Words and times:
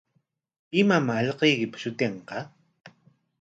¿Imam 0.81 1.07
allquykipa 1.17 1.77
shutinqa? 1.83 2.37